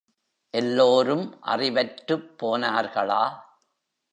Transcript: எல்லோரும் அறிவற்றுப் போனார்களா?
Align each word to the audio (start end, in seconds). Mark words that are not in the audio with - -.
எல்லோரும் 0.53 1.41
அறிவற்றுப் 1.41 2.27
போனார்களா? 2.39 3.23